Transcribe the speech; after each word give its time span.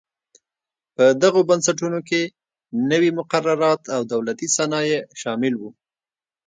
په 0.95 1.05
دغو 1.23 1.41
بنسټونو 1.49 1.99
کې 2.09 2.21
نوي 2.91 3.09
مقررات 3.19 3.81
او 3.95 4.01
دولتي 4.13 4.47
صنایع 4.55 4.99
شامل 5.21 5.53
و. 5.57 5.61